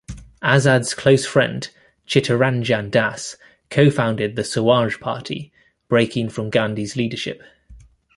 [0.41, 1.69] Azad's close friend
[2.07, 3.37] Chittaranjan Das
[3.69, 5.53] co-founded the Swaraj Party,
[5.89, 7.43] breaking from Gandhi's leadership.